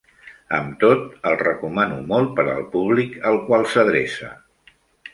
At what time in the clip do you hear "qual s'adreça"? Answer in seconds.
3.49-4.35